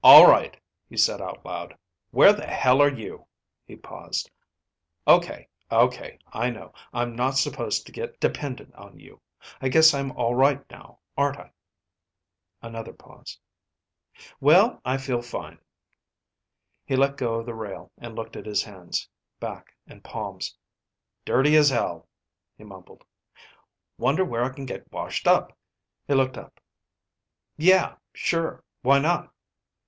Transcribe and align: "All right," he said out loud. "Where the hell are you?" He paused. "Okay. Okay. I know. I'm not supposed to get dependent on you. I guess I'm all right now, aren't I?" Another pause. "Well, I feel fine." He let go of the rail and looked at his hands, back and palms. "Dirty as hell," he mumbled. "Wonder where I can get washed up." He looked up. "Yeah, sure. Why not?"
"All 0.00 0.24
right," 0.26 0.58
he 0.88 0.96
said 0.96 1.20
out 1.20 1.44
loud. 1.44 1.76
"Where 2.12 2.32
the 2.32 2.46
hell 2.46 2.80
are 2.80 2.88
you?" 2.90 3.26
He 3.66 3.76
paused. 3.76 4.30
"Okay. 5.06 5.48
Okay. 5.70 6.18
I 6.32 6.48
know. 6.48 6.72
I'm 6.94 7.14
not 7.14 7.36
supposed 7.36 7.84
to 7.84 7.92
get 7.92 8.18
dependent 8.18 8.74
on 8.74 8.98
you. 8.98 9.20
I 9.60 9.68
guess 9.68 9.92
I'm 9.92 10.12
all 10.12 10.34
right 10.34 10.64
now, 10.70 11.00
aren't 11.14 11.36
I?" 11.36 11.50
Another 12.62 12.94
pause. 12.94 13.38
"Well, 14.40 14.80
I 14.82 14.96
feel 14.96 15.20
fine." 15.20 15.58
He 16.86 16.96
let 16.96 17.18
go 17.18 17.34
of 17.34 17.44
the 17.44 17.52
rail 17.54 17.92
and 17.98 18.14
looked 18.16 18.34
at 18.34 18.46
his 18.46 18.62
hands, 18.62 19.10
back 19.40 19.76
and 19.86 20.02
palms. 20.02 20.56
"Dirty 21.26 21.54
as 21.54 21.68
hell," 21.68 22.08
he 22.56 22.64
mumbled. 22.64 23.04
"Wonder 23.98 24.24
where 24.24 24.42
I 24.44 24.54
can 24.54 24.64
get 24.64 24.90
washed 24.90 25.26
up." 25.28 25.54
He 26.06 26.14
looked 26.14 26.38
up. 26.38 26.60
"Yeah, 27.58 27.96
sure. 28.14 28.64
Why 28.80 29.00
not?" 29.00 29.34